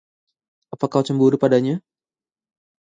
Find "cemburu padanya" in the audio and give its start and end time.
1.07-1.75